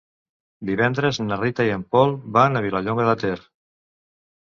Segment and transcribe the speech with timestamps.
[0.69, 3.39] Divendres na Rita i en Pol van a Vilallonga de Ter.